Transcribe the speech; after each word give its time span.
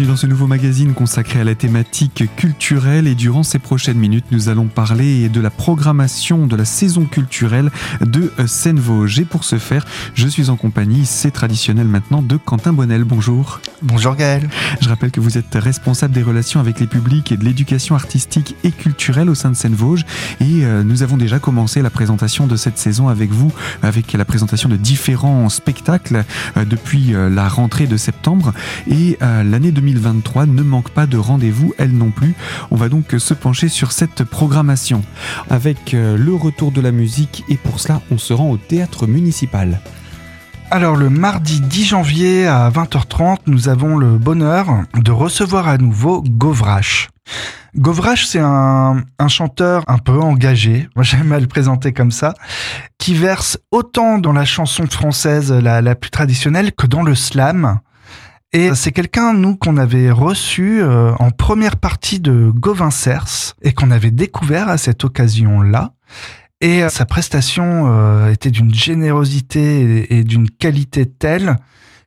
Bienvenue 0.00 0.14
dans 0.14 0.20
ce 0.22 0.26
nouveau 0.26 0.46
magazine 0.46 0.94
consacré 0.94 1.40
à 1.40 1.44
la 1.44 1.54
thématique 1.54 2.24
culturelle 2.34 3.06
et 3.06 3.14
durant 3.14 3.42
ces 3.42 3.58
prochaines 3.58 3.98
minutes, 3.98 4.24
nous 4.30 4.48
allons 4.48 4.66
parler 4.66 5.28
de 5.28 5.42
la 5.42 5.50
programmation 5.50 6.46
de 6.46 6.56
la 6.56 6.64
saison 6.64 7.04
culturelle 7.04 7.70
de 8.00 8.32
Seine-Vosges. 8.46 9.20
Et 9.20 9.24
pour 9.26 9.44
ce 9.44 9.58
faire, 9.58 9.84
je 10.14 10.26
suis 10.26 10.48
en 10.48 10.56
compagnie, 10.56 11.04
c'est 11.04 11.32
traditionnel 11.32 11.86
maintenant, 11.86 12.22
de 12.22 12.38
Quentin 12.38 12.72
Bonnel. 12.72 13.04
Bonjour. 13.04 13.60
Bonjour 13.82 14.14
Gaël. 14.14 14.48
Je 14.80 14.88
rappelle 14.88 15.10
que 15.10 15.20
vous 15.20 15.36
êtes 15.36 15.54
responsable 15.54 16.14
des 16.14 16.22
relations 16.22 16.60
avec 16.60 16.80
les 16.80 16.86
publics 16.86 17.30
et 17.32 17.36
de 17.36 17.44
l'éducation 17.44 17.94
artistique 17.94 18.56
et 18.64 18.70
culturelle 18.70 19.28
au 19.28 19.34
sein 19.34 19.50
de 19.50 19.56
Seine-Vosges. 19.56 20.06
Et 20.40 20.64
euh, 20.64 20.82
nous 20.82 21.02
avons 21.02 21.18
déjà 21.18 21.38
commencé 21.38 21.82
la 21.82 21.90
présentation 21.90 22.46
de 22.46 22.56
cette 22.56 22.78
saison 22.78 23.08
avec 23.08 23.30
vous, 23.32 23.52
avec 23.82 24.14
la 24.14 24.24
présentation 24.24 24.70
de 24.70 24.76
différents 24.76 25.50
spectacles 25.50 26.24
euh, 26.56 26.64
depuis 26.64 27.14
euh, 27.14 27.28
la 27.28 27.48
rentrée 27.48 27.86
de 27.86 27.98
septembre. 27.98 28.54
Et 28.86 29.18
l'année 29.20 29.72
2023 29.92 30.46
ne 30.46 30.62
manque 30.62 30.90
pas 30.90 31.06
de 31.06 31.18
rendez-vous, 31.18 31.74
elle 31.78 31.92
non 31.92 32.10
plus. 32.10 32.34
On 32.70 32.76
va 32.76 32.88
donc 32.88 33.14
se 33.18 33.34
pencher 33.34 33.68
sur 33.68 33.92
cette 33.92 34.24
programmation 34.24 35.02
avec 35.48 35.94
euh, 35.94 36.16
le 36.16 36.34
retour 36.34 36.72
de 36.72 36.80
la 36.80 36.92
musique 36.92 37.44
et 37.48 37.56
pour 37.56 37.80
cela 37.80 38.00
on 38.10 38.18
se 38.18 38.32
rend 38.32 38.50
au 38.50 38.56
théâtre 38.56 39.06
municipal. 39.06 39.80
Alors 40.70 40.94
le 40.94 41.10
mardi 41.10 41.60
10 41.60 41.84
janvier 41.84 42.46
à 42.46 42.70
20h30, 42.70 43.38
nous 43.46 43.68
avons 43.68 43.96
le 43.96 44.18
bonheur 44.18 44.84
de 44.94 45.10
recevoir 45.10 45.66
à 45.66 45.78
nouveau 45.78 46.22
Govrache. 46.22 47.08
Govrache, 47.76 48.26
c'est 48.26 48.40
un, 48.40 49.02
chanteur 49.28 49.84
un 49.88 49.98
peu 49.98 50.18
engagé, 50.20 50.88
moi 50.96 51.02
j'aime 51.02 51.32
à 51.32 51.40
le 51.40 51.46
présenter 51.48 51.92
comme 51.92 52.12
ça, 52.12 52.34
qui 52.98 53.14
verse 53.14 53.58
autant 53.72 54.18
dans 54.18 54.32
la 54.32 54.44
chanson 54.44 54.86
française 54.86 55.52
la 55.52 55.94
plus 55.96 56.10
traditionnelle 56.10 56.72
que 56.72 56.86
dans 56.86 57.02
le 57.02 57.16
slam. 57.16 57.80
Et 58.52 58.74
c'est 58.74 58.90
quelqu'un, 58.90 59.32
nous, 59.32 59.56
qu'on 59.56 59.76
avait 59.76 60.10
reçu 60.10 60.82
euh, 60.82 61.12
en 61.20 61.30
première 61.30 61.76
partie 61.76 62.18
de 62.18 62.50
Gauvin 62.52 62.90
Cers 62.90 63.54
et 63.62 63.72
qu'on 63.72 63.92
avait 63.92 64.10
découvert 64.10 64.68
à 64.68 64.76
cette 64.76 65.04
occasion-là. 65.04 65.92
Et 66.60 66.82
euh, 66.82 66.88
sa 66.88 67.06
prestation 67.06 67.84
euh, 67.86 68.32
était 68.32 68.50
d'une 68.50 68.74
générosité 68.74 70.12
et, 70.12 70.24
d'une 70.24 70.50
qualité 70.50 71.06
telle 71.06 71.56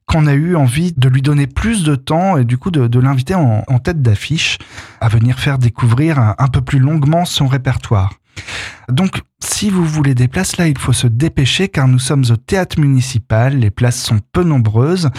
qu'on 0.06 0.28
a 0.28 0.34
eu 0.34 0.58
envie 0.58 0.92
de 0.92 1.08
lui 1.08 1.22
donner 1.22 1.48
plus 1.48 1.84
de 1.84 1.96
temps 1.96 2.36
et 2.36 2.44
du 2.44 2.58
coup 2.58 2.72
de, 2.72 3.00
l'inviter 3.00 3.36
en, 3.36 3.80
tête 3.80 4.02
d'affiche 4.02 4.58
à 5.00 5.08
venir 5.08 5.40
faire 5.40 5.58
découvrir 5.58 6.20
un, 6.20 6.36
un 6.38 6.48
peu 6.50 6.60
plus 6.60 6.80
longuement 6.80 7.24
son 7.24 7.48
répertoire. 7.48 8.12
Donc, 8.90 9.22
si 9.40 9.70
vous 9.70 9.86
voulez 9.86 10.14
des 10.14 10.28
places 10.28 10.58
là, 10.58 10.68
il 10.68 10.78
faut 10.78 10.92
se 10.92 11.08
dépêcher 11.08 11.70
car 11.70 11.88
nous 11.88 12.00
sommes 12.00 12.26
au 12.30 12.36
théâtre 12.36 12.82
municipal, 12.82 13.58
les 13.58 13.72
places 13.72 14.04
sont 14.04 14.20
peu 14.34 14.44
nombreuses 14.44 15.10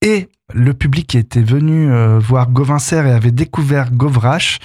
et 0.00 0.30
le 0.52 0.74
public 0.74 1.06
qui 1.06 1.18
était 1.18 1.42
venu 1.42 1.90
euh, 1.90 2.18
voir 2.18 2.50
Gauvincer 2.50 3.06
et 3.06 3.12
avait 3.12 3.30
découvert 3.30 3.90
Govrache 3.92 4.58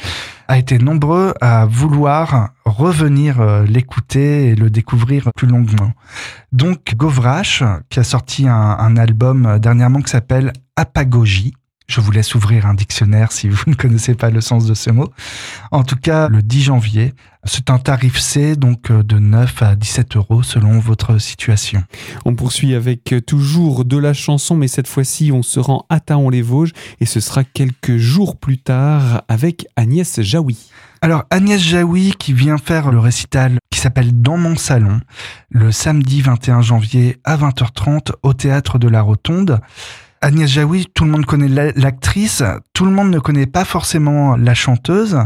a 0.47 0.58
été 0.58 0.77
nombreux 0.80 1.33
à 1.41 1.66
vouloir 1.67 2.49
revenir 2.66 3.39
euh, 3.39 3.66
l'écouter 3.66 4.47
et 4.47 4.55
le 4.55 4.69
découvrir 4.69 5.30
plus 5.36 5.47
longuement. 5.47 5.94
Donc 6.52 6.95
Govrache, 6.95 7.63
qui 7.89 7.99
a 7.99 8.03
sorti 8.03 8.47
un, 8.47 8.53
un 8.53 8.97
album 8.97 9.45
euh, 9.45 9.59
dernièrement 9.59 10.02
qui 10.02 10.09
s'appelle 10.09 10.52
Apagogie, 10.75 11.53
je 11.89 12.01
vous 12.01 12.11
laisse 12.11 12.35
ouvrir 12.35 12.67
un 12.67 12.75
dictionnaire 12.75 13.31
si 13.31 13.49
vous 13.49 13.63
ne 13.67 13.73
connaissez 13.73 14.13
pas 14.13 14.29
le 14.29 14.41
sens 14.41 14.65
de 14.65 14.73
ce 14.75 14.91
mot. 14.91 15.11
En 15.71 15.83
tout 15.83 15.95
cas, 15.95 16.29
le 16.29 16.43
10 16.43 16.61
janvier, 16.61 17.13
c'est 17.45 17.71
un 17.71 17.79
tarif 17.79 18.19
C, 18.19 18.55
donc 18.55 18.91
euh, 18.91 19.01
de 19.01 19.17
9 19.17 19.63
à 19.63 19.75
17 19.75 20.15
euros 20.15 20.43
selon 20.43 20.79
votre 20.79 21.17
situation. 21.17 21.83
On 22.25 22.35
poursuit 22.35 22.75
avec 22.75 23.11
euh, 23.11 23.21
toujours 23.21 23.85
de 23.85 23.97
la 23.97 24.13
chanson, 24.13 24.55
mais 24.55 24.67
cette 24.67 24.87
fois-ci, 24.87 25.31
on 25.31 25.41
se 25.41 25.59
rend 25.59 25.86
à 25.89 25.99
Taon-les-Vosges 25.99 26.73
et 26.99 27.05
ce 27.05 27.19
sera 27.19 27.43
quelques 27.43 27.97
jours 27.97 28.37
plus 28.37 28.59
tard 28.59 29.23
avec 29.27 29.65
Agnès 29.75 30.21
Jaoui. 30.21 30.69
Alors 31.02 31.23
Agnès 31.31 31.61
Jaoui 31.61 32.14
qui 32.19 32.33
vient 32.33 32.58
faire 32.58 32.91
le 32.91 32.99
récital 32.99 33.58
qui 33.71 33.80
s'appelle 33.80 34.21
Dans 34.21 34.37
mon 34.37 34.58
salon 34.58 34.99
le 35.49 35.71
samedi 35.71 36.21
21 36.21 36.61
janvier 36.61 37.17
à 37.23 37.37
20h30 37.37 38.11
au 38.21 38.33
théâtre 38.33 38.77
de 38.77 38.89
la 38.89 39.02
Rotonde. 39.02 39.61
Agnès 40.21 40.49
Jaoui, 40.49 40.85
tout 40.93 41.05
le 41.05 41.11
monde 41.11 41.25
connaît 41.25 41.71
l'actrice, 41.75 42.43
tout 42.73 42.83
le 42.83 42.91
monde 42.91 43.09
ne 43.09 43.19
connaît 43.19 43.45
pas 43.45 43.63
forcément 43.63 44.35
la 44.35 44.53
chanteuse. 44.53 45.17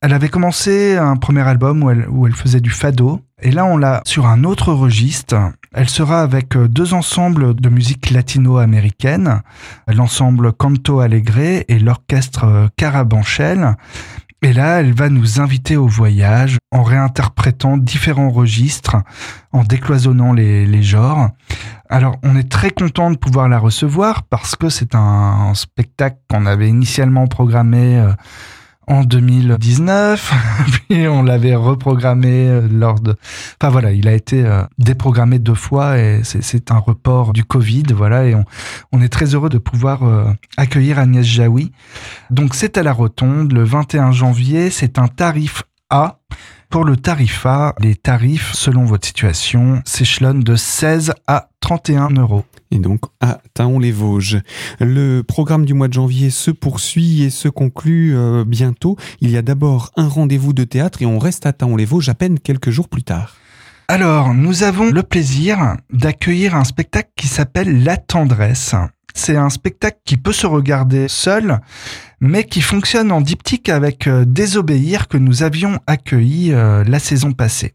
Elle 0.00 0.14
avait 0.14 0.30
commencé 0.30 0.96
un 0.96 1.16
premier 1.16 1.42
album 1.42 1.82
où 1.82 2.26
elle, 2.26 2.34
faisait 2.34 2.60
du 2.60 2.70
fado, 2.70 3.20
et 3.42 3.50
là 3.50 3.66
on 3.66 3.76
l'a 3.76 4.00
sur 4.06 4.26
un 4.26 4.44
autre 4.44 4.72
registre. 4.72 5.36
Elle 5.74 5.90
sera 5.90 6.22
avec 6.22 6.56
deux 6.56 6.94
ensembles 6.94 7.54
de 7.54 7.68
musique 7.68 8.10
latino-américaine, 8.10 9.42
l'ensemble 9.88 10.52
Canto 10.52 11.00
Alegre 11.00 11.64
et 11.68 11.78
l'orchestre 11.78 12.70
Carabanchel. 12.76 13.76
Et 14.44 14.52
là, 14.52 14.80
elle 14.80 14.92
va 14.92 15.08
nous 15.08 15.40
inviter 15.40 15.78
au 15.78 15.86
voyage 15.86 16.58
en 16.70 16.82
réinterprétant 16.82 17.78
différents 17.78 18.28
registres, 18.28 18.96
en 19.52 19.64
décloisonnant 19.64 20.34
les, 20.34 20.82
genres. 20.82 21.30
Alors, 21.88 22.18
on 22.22 22.36
est 22.36 22.50
très 22.50 22.70
content 22.70 23.10
de 23.10 23.16
pouvoir 23.16 23.48
la 23.48 23.58
recevoir 23.58 24.24
parce 24.24 24.54
que 24.54 24.68
c'est 24.68 24.94
un, 24.94 25.54
spectacle 25.54 26.18
qu'on 26.28 26.44
avait 26.44 26.68
initialement 26.68 27.26
programmé 27.26 27.98
euh, 27.98 28.12
en 28.86 29.04
2019, 29.04 30.34
puis 30.88 31.06
on 31.08 31.22
l'avait 31.22 31.54
reprogrammé 31.54 32.48
euh, 32.48 32.68
lors 32.70 33.00
de... 33.00 33.16
Enfin 33.60 33.70
voilà, 33.70 33.92
il 33.92 34.08
a 34.08 34.12
été 34.12 34.44
euh, 34.44 34.62
déprogrammé 34.78 35.38
deux 35.38 35.54
fois 35.54 35.98
et 35.98 36.20
c'est 36.24 36.70
un 36.70 36.78
report 36.78 37.32
du 37.32 37.44
Covid, 37.44 37.84
voilà, 37.94 38.26
et 38.26 38.34
on, 38.34 38.44
on 38.92 39.02
est 39.02 39.08
très 39.08 39.34
heureux 39.34 39.48
de 39.48 39.58
pouvoir 39.58 40.00
accueillir 40.56 40.98
Agnès 40.98 41.24
Jaoui. 41.24 41.72
Donc 42.30 42.54
c'est 42.54 42.78
à 42.78 42.82
la 42.82 42.92
Rotonde, 42.92 43.52
le 43.52 43.64
21 43.64 44.12
janvier, 44.12 44.70
c'est 44.70 44.98
un 44.98 45.08
tarif 45.08 45.62
A 45.90 46.18
pour 46.74 46.84
le 46.84 46.96
tarif 46.96 47.46
A, 47.46 47.72
les 47.78 47.94
tarifs, 47.94 48.52
selon 48.52 48.84
votre 48.84 49.06
situation, 49.06 49.80
s'échelonnent 49.84 50.42
de 50.42 50.56
16 50.56 51.14
à 51.28 51.48
31 51.60 52.08
euros. 52.10 52.42
Et 52.72 52.80
donc 52.80 53.02
à 53.20 53.38
Taon-les-Vosges. 53.54 54.40
Le 54.80 55.22
programme 55.22 55.66
du 55.66 55.72
mois 55.72 55.86
de 55.86 55.92
janvier 55.92 56.30
se 56.30 56.50
poursuit 56.50 57.22
et 57.22 57.30
se 57.30 57.46
conclut 57.46 58.16
euh, 58.16 58.44
bientôt. 58.44 58.96
Il 59.20 59.30
y 59.30 59.36
a 59.36 59.42
d'abord 59.42 59.92
un 59.96 60.08
rendez-vous 60.08 60.52
de 60.52 60.64
théâtre 60.64 61.00
et 61.00 61.06
on 61.06 61.20
reste 61.20 61.46
à 61.46 61.52
Taon-les-Vosges 61.52 62.08
à 62.08 62.14
peine 62.14 62.40
quelques 62.40 62.70
jours 62.70 62.88
plus 62.88 63.04
tard. 63.04 63.36
Alors, 63.86 64.34
nous 64.34 64.64
avons 64.64 64.90
le 64.90 65.04
plaisir 65.04 65.76
d'accueillir 65.92 66.56
un 66.56 66.64
spectacle 66.64 67.10
qui 67.14 67.28
s'appelle 67.28 67.84
La 67.84 67.98
Tendresse. 67.98 68.74
C'est 69.14 69.36
un 69.36 69.48
spectacle 69.48 69.98
qui 70.04 70.16
peut 70.16 70.32
se 70.32 70.46
regarder 70.46 71.06
seul, 71.08 71.60
mais 72.20 72.44
qui 72.44 72.60
fonctionne 72.60 73.12
en 73.12 73.20
diptyque 73.20 73.68
avec 73.68 74.08
euh, 74.08 74.24
Désobéir 74.26 75.06
que 75.06 75.16
nous 75.16 75.44
avions 75.44 75.78
accueilli 75.86 76.52
euh, 76.52 76.82
la 76.84 76.98
saison 76.98 77.32
passée. 77.32 77.74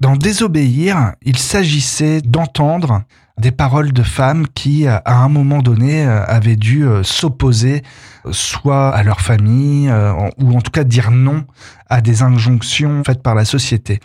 Dans 0.00 0.14
Désobéir, 0.14 1.14
il 1.22 1.38
s'agissait 1.38 2.20
d'entendre 2.20 3.02
des 3.38 3.50
paroles 3.50 3.92
de 3.92 4.02
femmes 4.02 4.46
qui, 4.46 4.86
à 4.86 5.02
un 5.06 5.28
moment 5.28 5.62
donné, 5.62 6.04
euh, 6.04 6.22
avaient 6.26 6.56
dû 6.56 6.84
s'opposer 7.02 7.82
soit 8.30 8.90
à 8.90 9.02
leur 9.02 9.20
famille, 9.20 9.90
ou 10.38 10.56
en 10.56 10.60
tout 10.60 10.70
cas 10.70 10.84
dire 10.84 11.10
non 11.10 11.44
à 11.88 12.00
des 12.00 12.22
injonctions 12.22 13.02
faites 13.06 13.22
par 13.22 13.34
la 13.34 13.44
société. 13.44 14.00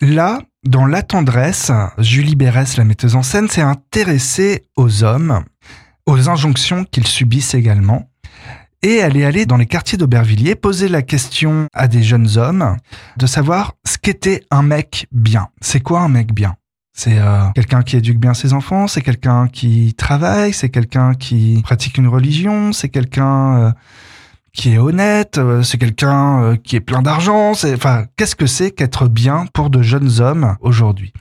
Là, 0.00 0.40
dans 0.66 0.86
La 0.86 1.02
tendresse, 1.02 1.70
Julie 1.98 2.34
Bérès, 2.34 2.76
la 2.76 2.84
metteuse 2.84 3.14
en 3.14 3.22
scène, 3.22 3.48
s'est 3.48 3.62
intéressée 3.62 4.64
aux 4.76 5.04
hommes 5.04 5.44
aux 6.06 6.28
injonctions 6.28 6.84
qu'ils 6.84 7.06
subissent 7.06 7.54
également. 7.54 8.08
Et 8.82 8.96
elle 8.96 9.16
est 9.16 9.24
allée 9.24 9.46
dans 9.46 9.56
les 9.56 9.66
quartiers 9.66 9.98
d'Aubervilliers 9.98 10.54
poser 10.54 10.88
la 10.88 11.02
question 11.02 11.66
à 11.74 11.88
des 11.88 12.02
jeunes 12.02 12.36
hommes 12.36 12.76
de 13.16 13.26
savoir 13.26 13.74
ce 13.84 13.98
qu'était 13.98 14.44
un 14.50 14.62
mec 14.62 15.06
bien. 15.10 15.48
C'est 15.60 15.80
quoi 15.80 16.00
un 16.00 16.08
mec 16.08 16.32
bien? 16.32 16.54
C'est 16.92 17.18
euh, 17.18 17.44
quelqu'un 17.54 17.82
qui 17.82 17.96
éduque 17.96 18.18
bien 18.18 18.32
ses 18.32 18.54
enfants, 18.54 18.86
c'est 18.86 19.02
quelqu'un 19.02 19.48
qui 19.48 19.92
travaille, 19.94 20.54
c'est 20.54 20.70
quelqu'un 20.70 21.14
qui 21.14 21.60
pratique 21.62 21.98
une 21.98 22.08
religion, 22.08 22.72
c'est 22.72 22.88
quelqu'un 22.88 23.58
euh, 23.58 23.72
qui 24.54 24.72
est 24.72 24.78
honnête, 24.78 25.36
euh, 25.36 25.62
c'est 25.62 25.76
quelqu'un 25.76 26.56
qui 26.56 26.76
est 26.76 26.80
plein 26.80 27.02
d'argent. 27.02 27.50
Enfin, 27.50 28.06
qu'est-ce 28.16 28.34
que 28.34 28.46
c'est 28.46 28.70
qu'être 28.70 29.08
bien 29.08 29.44
pour 29.52 29.68
de 29.68 29.82
jeunes 29.82 30.20
hommes 30.20 30.56
aujourd'hui? 30.60 31.12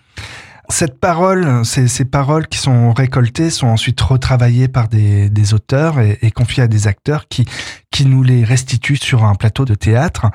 Cette 0.69 0.99
parole, 0.99 1.65
ces, 1.65 1.87
ces, 1.87 2.05
paroles 2.05 2.47
qui 2.47 2.57
sont 2.57 2.93
récoltées 2.93 3.49
sont 3.49 3.67
ensuite 3.67 3.99
retravaillées 4.01 4.67
par 4.67 4.87
des, 4.87 5.29
des 5.29 5.53
auteurs 5.53 5.99
et, 5.99 6.17
et, 6.21 6.31
confiées 6.31 6.63
à 6.63 6.67
des 6.67 6.87
acteurs 6.87 7.27
qui, 7.27 7.45
qui 7.91 8.05
nous 8.05 8.23
les 8.23 8.43
restituent 8.43 8.97
sur 8.97 9.23
un 9.23 9.35
plateau 9.35 9.65
de 9.65 9.75
théâtre. 9.75 10.27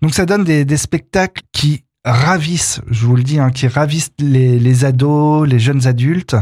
Donc 0.00 0.14
ça 0.14 0.26
donne 0.26 0.44
des, 0.44 0.64
des 0.64 0.76
spectacles 0.76 1.42
qui 1.52 1.84
ravissent, 2.04 2.80
je 2.90 3.06
vous 3.06 3.16
le 3.16 3.22
dis, 3.22 3.38
hein, 3.38 3.50
qui 3.50 3.68
ravissent 3.68 4.12
les, 4.18 4.58
les, 4.58 4.84
ados, 4.84 5.48
les 5.48 5.58
jeunes 5.58 5.86
adultes, 5.86 6.36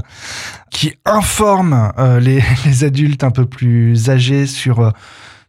qui 0.70 0.94
informent 1.04 1.92
euh, 1.98 2.20
les, 2.20 2.42
les, 2.64 2.84
adultes 2.84 3.24
un 3.24 3.30
peu 3.30 3.46
plus 3.46 4.08
âgés 4.08 4.46
sur, 4.46 4.80
euh, 4.80 4.90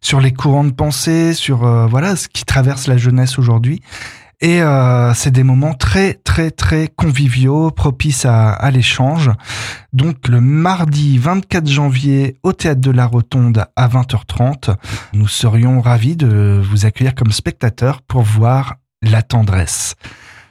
sur 0.01 0.19
les 0.19 0.33
courants 0.33 0.65
de 0.65 0.71
pensée, 0.71 1.33
sur 1.33 1.65
euh, 1.65 1.88
voilà 1.88 2.15
ce 2.15 2.27
qui 2.27 2.43
traverse 2.43 2.88
la 2.88 2.97
jeunesse 2.97 3.39
aujourd'hui 3.39 3.81
Et 4.41 4.63
euh, 4.63 5.13
c'est 5.13 5.29
des 5.29 5.43
moments 5.43 5.75
très 5.75 6.15
très 6.15 6.49
très 6.49 6.88
conviviaux, 6.88 7.69
propices 7.69 8.25
à, 8.25 8.49
à 8.49 8.71
l'échange. 8.71 9.29
Donc 9.93 10.27
le 10.27 10.41
mardi 10.41 11.19
24 11.19 11.67
janvier 11.67 12.38
au 12.41 12.51
théâtre 12.51 12.81
de 12.81 12.89
la 12.89 13.05
Rotonde 13.05 13.65
à 13.75 13.88
20h30, 13.88 14.75
nous 15.13 15.27
serions 15.27 15.79
ravis 15.79 16.15
de 16.15 16.59
vous 16.63 16.88
accueillir 16.88 17.13
comme 17.13 17.31
spectateurs 17.31 18.01
pour 18.01 18.23
voir 18.23 18.77
La 19.03 19.21
tendresse. 19.21 19.95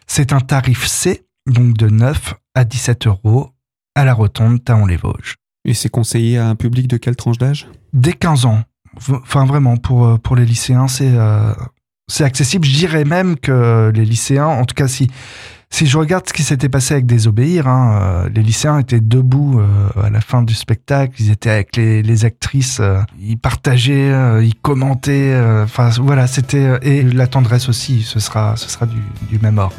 C'est 0.07 0.33
un 0.33 0.41
tarif 0.41 0.87
C, 0.87 1.25
donc 1.47 1.77
de 1.77 1.89
9 1.89 2.35
à 2.55 2.65
17 2.65 3.09
euros 3.09 3.51
à 3.97 4.05
la 4.05 4.15
Rotonde 4.15 4.63
Taon-les-Vosges. 4.63 5.37
Et 5.65 5.75
c'est 5.75 5.89
conseillé 5.89 6.39
à 6.39 6.49
un 6.49 6.55
public 6.55 6.87
de 6.87 6.97
quelle 6.97 7.17
tranche 7.17 7.39
d'âge? 7.39 7.67
Dès 7.93 8.13
15 8.13 8.45
ans. 8.45 8.63
Enfin 8.97 9.47
vraiment 9.47 9.77
pour 9.77 10.19
pour 10.21 10.35
les 10.35 10.45
lycéens 10.45 10.89
c'est 10.89 11.13
euh, 11.13 11.53
c'est 12.11 12.25
accessible. 12.25 12.67
Je 12.67 12.75
dirais 12.75 13.05
même 13.05 13.37
que 13.39 13.91
les 13.95 14.05
lycéens, 14.05 14.47
en 14.47 14.65
tout 14.65 14.75
cas 14.75 14.89
si 14.89 15.09
si 15.73 15.87
je 15.87 15.97
regarde 15.97 16.29
ce 16.29 16.33
qui 16.33 16.43
s'était 16.43 16.69
passé 16.69 16.95
avec 16.95 17.07
Désobéir, 17.07 17.69
hein, 17.69 18.01
euh, 18.03 18.29
les 18.35 18.43
lycéens 18.43 18.81
étaient 18.81 19.01
debout 19.01 19.61
euh, 19.61 20.03
à 20.03 20.11
la 20.11 20.21
fin 20.21 20.43
du 20.43 20.55
spectacle, 20.55 21.15
ils 21.21 21.31
étaient 21.31 21.51
avec 21.51 21.77
les, 21.77 22.03
les 22.03 22.25
actrices, 22.25 22.81
euh, 22.81 23.01
ils 23.21 23.39
partageaient, 23.39 24.11
euh, 24.11 24.45
ils 24.45 24.57
commentaient, 24.57 25.33
euh, 25.33 25.65
enfin 25.65 25.91
voilà, 26.01 26.27
c'était 26.27 26.79
et 26.83 27.03
la 27.03 27.29
tendresse 27.29 27.69
aussi, 27.69 28.03
ce 28.03 28.19
sera 28.19 28.57
ce 28.57 28.69
sera 28.69 28.87
du, 28.87 28.99
du 29.31 29.39
même 29.39 29.59
ordre. 29.59 29.77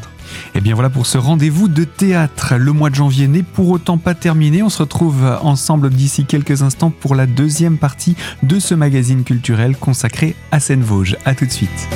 Et 0.56 0.62
bien 0.62 0.76
voilà 0.76 0.90
pour 0.90 1.06
ce 1.06 1.18
rendez-vous 1.18 1.68
de 1.68 1.84
théâtre. 1.84 2.56
Le 2.56 2.72
mois 2.72 2.90
de 2.90 2.96
janvier 2.96 3.28
n'est 3.28 3.44
pour 3.44 3.70
autant 3.70 3.98
pas 3.98 4.16
terminé. 4.16 4.64
On 4.64 4.70
se 4.70 4.80
retrouve 4.80 5.26
ensemble 5.42 5.90
d'ici 5.90 6.26
quelques 6.26 6.62
instants 6.62 6.92
pour 6.92 7.16
la 7.16 7.28
deuxième 7.28 7.78
partie 7.78 8.16
de 8.44 8.60
ce 8.60 8.76
magazine 8.76 9.24
culturel 9.24 9.76
consacré 9.78 10.36
à 10.52 10.60
Seine-Vosges. 10.60 11.18
À 11.26 11.36
tout 11.36 11.46
de 11.46 11.52
suite. 11.52 11.90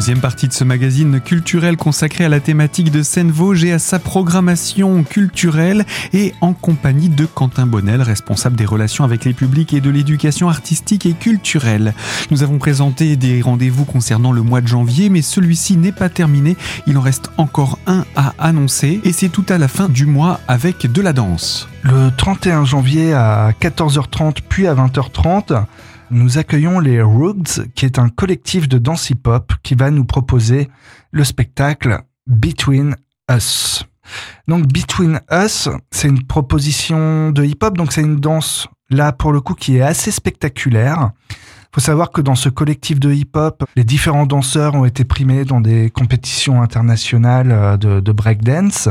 Deuxième 0.00 0.20
partie 0.20 0.48
de 0.48 0.54
ce 0.54 0.64
magazine 0.64 1.20
culturel 1.20 1.76
consacré 1.76 2.24
à 2.24 2.30
la 2.30 2.40
thématique 2.40 2.90
de 2.90 3.02
Seine-Vosges 3.02 3.64
et 3.64 3.72
à 3.72 3.78
sa 3.78 3.98
programmation 3.98 5.04
culturelle 5.04 5.84
et 6.14 6.32
en 6.40 6.54
compagnie 6.54 7.10
de 7.10 7.26
Quentin 7.26 7.66
Bonnel, 7.66 8.00
responsable 8.00 8.56
des 8.56 8.64
relations 8.64 9.04
avec 9.04 9.26
les 9.26 9.34
publics 9.34 9.74
et 9.74 9.82
de 9.82 9.90
l'éducation 9.90 10.48
artistique 10.48 11.04
et 11.04 11.12
culturelle. 11.12 11.92
Nous 12.30 12.42
avons 12.42 12.56
présenté 12.56 13.16
des 13.16 13.42
rendez-vous 13.42 13.84
concernant 13.84 14.32
le 14.32 14.40
mois 14.40 14.62
de 14.62 14.68
janvier, 14.68 15.10
mais 15.10 15.20
celui-ci 15.20 15.76
n'est 15.76 15.92
pas 15.92 16.08
terminé. 16.08 16.56
Il 16.86 16.96
en 16.96 17.02
reste 17.02 17.30
encore 17.36 17.78
un 17.86 18.06
à 18.16 18.32
annoncer 18.38 19.02
et 19.04 19.12
c'est 19.12 19.28
tout 19.28 19.44
à 19.50 19.58
la 19.58 19.68
fin 19.68 19.90
du 19.90 20.06
mois 20.06 20.40
avec 20.48 20.90
de 20.90 21.02
la 21.02 21.12
danse. 21.12 21.68
Le 21.82 22.10
31 22.16 22.64
janvier 22.64 23.12
à 23.12 23.52
14h30 23.60 24.38
puis 24.48 24.66
à 24.66 24.74
20h30, 24.74 25.66
nous 26.10 26.38
accueillons 26.38 26.80
les 26.80 27.00
Rugs, 27.00 27.66
qui 27.74 27.84
est 27.86 27.98
un 27.98 28.08
collectif 28.08 28.68
de 28.68 28.78
danse 28.78 29.10
hip-hop 29.10 29.52
qui 29.62 29.74
va 29.74 29.90
nous 29.90 30.04
proposer 30.04 30.68
le 31.12 31.24
spectacle 31.24 32.02
Between 32.26 32.96
Us. 33.30 33.84
Donc 34.48 34.66
Between 34.66 35.20
Us, 35.32 35.68
c'est 35.90 36.08
une 36.08 36.26
proposition 36.26 37.30
de 37.30 37.44
hip-hop, 37.44 37.76
donc 37.76 37.92
c'est 37.92 38.02
une 38.02 38.16
danse 38.16 38.68
là 38.90 39.12
pour 39.12 39.32
le 39.32 39.40
coup 39.40 39.54
qui 39.54 39.76
est 39.76 39.82
assez 39.82 40.10
spectaculaire. 40.10 41.10
Faut 41.72 41.80
savoir 41.80 42.10
que 42.10 42.20
dans 42.20 42.34
ce 42.34 42.48
collectif 42.48 42.98
de 42.98 43.12
hip-hop, 43.12 43.64
les 43.76 43.84
différents 43.84 44.26
danseurs 44.26 44.74
ont 44.74 44.84
été 44.84 45.04
primés 45.04 45.44
dans 45.44 45.60
des 45.60 45.90
compétitions 45.90 46.62
internationales 46.62 47.52
euh, 47.52 47.76
de, 47.76 48.00
de 48.00 48.12
breakdance. 48.12 48.88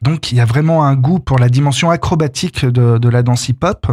Donc 0.00 0.32
il 0.32 0.38
y 0.38 0.40
a 0.40 0.46
vraiment 0.46 0.84
un 0.86 0.94
goût 0.94 1.18
pour 1.18 1.38
la 1.38 1.50
dimension 1.50 1.90
acrobatique 1.90 2.64
de, 2.64 2.96
de 2.96 3.08
la 3.10 3.22
danse 3.22 3.50
hip-hop. 3.50 3.86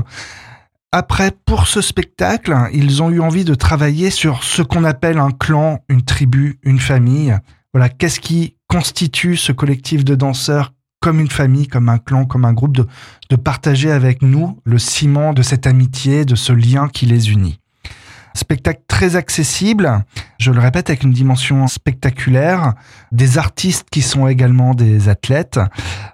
Après, 0.96 1.32
pour 1.32 1.66
ce 1.66 1.82
spectacle, 1.82 2.56
ils 2.72 3.02
ont 3.02 3.10
eu 3.10 3.20
envie 3.20 3.46
de 3.46 3.56
travailler 3.56 4.12
sur 4.12 4.44
ce 4.44 4.62
qu'on 4.62 4.84
appelle 4.84 5.18
un 5.18 5.32
clan, 5.32 5.80
une 5.90 6.04
tribu, 6.04 6.60
une 6.62 6.80
famille. 6.80 7.36
Voilà, 7.74 7.90
qu'est-ce 7.90 8.20
qui 8.20 8.58
constitue 8.68 9.36
ce 9.36 9.52
collectif 9.52 10.06
de 10.06 10.14
danseurs 10.14 10.72
comme 11.00 11.20
une 11.20 11.32
famille, 11.32 11.66
comme 11.66 11.90
un 11.90 11.98
clan, 11.98 12.26
comme 12.26 12.46
un 12.46 12.54
groupe, 12.54 12.78
de, 12.78 12.86
de 13.32 13.36
partager 13.36 13.90
avec 13.90 14.22
nous 14.22 14.60
le 14.66 14.78
ciment 14.78 15.34
de 15.34 15.42
cette 15.42 15.66
amitié, 15.66 16.26
de 16.26 16.36
ce 16.36 16.54
lien 16.54 16.88
qui 16.88 17.08
les 17.08 17.32
unit. 17.32 17.60
Spectacle 18.36 18.84
très 18.88 19.16
accessible, 19.16 20.06
je 20.38 20.52
le 20.52 20.60
répète, 20.60 20.92
avec 20.92 21.02
une 21.02 21.12
dimension 21.12 21.66
spectaculaire, 21.66 22.76
des 23.12 23.40
artistes 23.40 23.88
qui 23.90 24.04
sont 24.04 24.28
également 24.28 24.76
des 24.76 25.10
athlètes. 25.10 25.60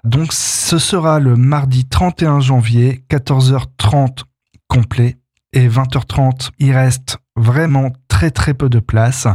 Donc 0.04 0.32
ce 0.32 0.78
sera 0.78 1.20
le 1.20 1.36
mardi 1.36 1.84
31 1.84 2.40
janvier, 2.40 3.04
14h30 3.10 4.24
complet 4.70 5.18
et 5.52 5.68
20h30, 5.68 6.50
il 6.60 6.72
reste 6.72 7.18
vraiment 7.36 7.92
très 8.08 8.30
très 8.30 8.54
peu 8.54 8.68
de 8.68 8.78
place. 8.78 9.26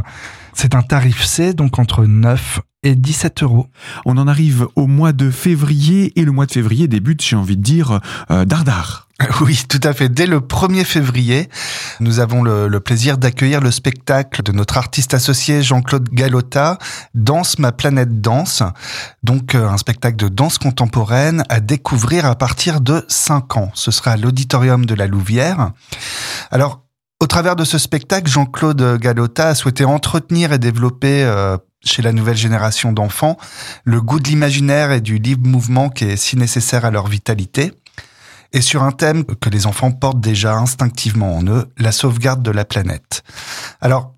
C'est 0.54 0.74
un 0.74 0.82
tarif 0.82 1.22
C, 1.24 1.52
donc 1.52 1.78
entre 1.78 2.06
9 2.06 2.60
et 2.82 2.94
17 2.94 3.42
euros. 3.42 3.66
On 4.06 4.16
en 4.16 4.26
arrive 4.26 4.66
au 4.76 4.86
mois 4.86 5.12
de 5.12 5.30
février 5.30 6.18
et 6.18 6.24
le 6.24 6.32
mois 6.32 6.46
de 6.46 6.52
février 6.52 6.88
débute, 6.88 7.22
j'ai 7.22 7.36
envie 7.36 7.58
de 7.58 7.62
dire, 7.62 8.00
euh, 8.30 8.46
dardard. 8.46 9.05
Oui, 9.40 9.62
tout 9.68 9.80
à 9.82 9.92
fait. 9.92 10.08
Dès 10.08 10.26
le 10.26 10.40
1er 10.40 10.84
février, 10.84 11.48
nous 12.00 12.20
avons 12.20 12.42
le, 12.42 12.80
plaisir 12.80 13.18
d'accueillir 13.18 13.60
le 13.60 13.70
spectacle 13.70 14.42
de 14.42 14.52
notre 14.52 14.76
artiste 14.76 15.14
associé 15.14 15.62
Jean-Claude 15.62 16.08
Galota, 16.10 16.78
Danse 17.14 17.58
ma 17.58 17.72
planète 17.72 18.20
danse. 18.20 18.62
Donc 19.22 19.54
euh, 19.54 19.68
un 19.68 19.78
spectacle 19.78 20.16
de 20.16 20.28
danse 20.28 20.58
contemporaine 20.58 21.44
à 21.48 21.60
découvrir 21.60 22.26
à 22.26 22.34
partir 22.34 22.80
de 22.80 23.04
5 23.08 23.56
ans. 23.56 23.70
Ce 23.74 23.90
sera 23.90 24.12
à 24.12 24.16
l'auditorium 24.16 24.84
de 24.84 24.94
la 24.94 25.06
Louvière. 25.06 25.70
Alors, 26.50 26.82
au 27.20 27.26
travers 27.26 27.56
de 27.56 27.64
ce 27.64 27.78
spectacle, 27.78 28.30
Jean-Claude 28.30 28.98
Galota 29.00 29.48
a 29.48 29.54
souhaité 29.54 29.86
entretenir 29.86 30.52
et 30.52 30.58
développer 30.58 31.24
euh, 31.24 31.56
chez 31.82 32.02
la 32.02 32.12
nouvelle 32.12 32.36
génération 32.36 32.92
d'enfants 32.92 33.38
le 33.84 34.02
goût 34.02 34.20
de 34.20 34.28
l'imaginaire 34.28 34.92
et 34.92 35.00
du 35.00 35.18
libre 35.18 35.48
mouvement 35.48 35.88
qui 35.88 36.04
est 36.04 36.16
si 36.16 36.36
nécessaire 36.36 36.84
à 36.84 36.90
leur 36.90 37.06
vitalité 37.06 37.72
et 38.52 38.60
sur 38.60 38.82
un 38.82 38.92
thème 38.92 39.24
que 39.24 39.50
les 39.50 39.66
enfants 39.66 39.92
portent 39.92 40.20
déjà 40.20 40.54
instinctivement 40.54 41.36
en 41.36 41.46
eux, 41.46 41.68
la 41.78 41.92
sauvegarde 41.92 42.42
de 42.42 42.50
la 42.50 42.64
planète. 42.64 43.22
Alors, 43.80 44.14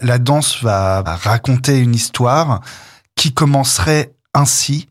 la 0.00 0.18
danse 0.18 0.62
va 0.62 1.02
raconter 1.02 1.78
une 1.78 1.94
histoire 1.94 2.60
qui 3.14 3.32
commencerait 3.32 4.14
ainsi. 4.34 4.88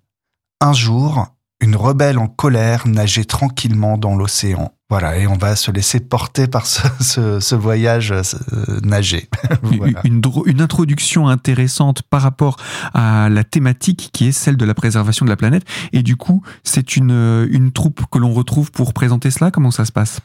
Un 0.63 0.73
jour, 0.73 1.27
une 1.61 1.75
rebelle 1.75 2.17
en 2.17 2.27
colère 2.27 2.87
nageait 2.87 3.23
tranquillement 3.23 3.97
dans 3.97 4.15
l'océan. 4.15 4.73
Voilà, 4.89 5.17
et 5.17 5.25
on 5.25 5.37
va 5.37 5.55
se 5.55 5.71
laisser 5.71 6.01
porter 6.01 6.47
par 6.47 6.65
ce, 6.65 6.81
ce, 6.99 7.39
ce 7.39 7.55
voyage 7.55 8.11
euh, 8.11 8.79
nager. 8.83 9.29
voilà. 9.63 10.01
une, 10.03 10.21
une, 10.45 10.61
introduction 10.61 11.29
intéressante 11.29 12.01
par 12.01 12.21
rapport 12.23 12.57
à 12.93 13.29
la 13.29 13.43
thématique 13.45 14.09
qui 14.11 14.27
est 14.27 14.31
celle 14.33 14.57
de 14.57 14.65
la 14.65 14.73
préservation 14.73 15.23
de 15.23 15.29
la 15.29 15.37
planète. 15.37 15.63
Et 15.93 16.03
du 16.03 16.17
coup, 16.17 16.43
c'est 16.63 16.97
une, 16.97 17.47
une 17.49 17.71
troupe 17.71 18.01
que 18.11 18.17
l'on 18.17 18.33
retrouve 18.33 18.71
pour 18.71 18.93
présenter 18.93 19.31
cela. 19.31 19.49
Comment 19.49 19.71
ça 19.71 19.85
se 19.85 19.93
passe? 19.93 20.19